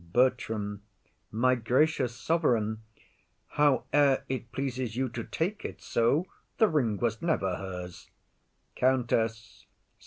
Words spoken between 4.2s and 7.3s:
it pleases you to take it so, The ring was